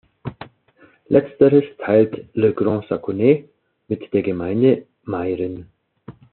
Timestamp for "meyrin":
5.03-5.67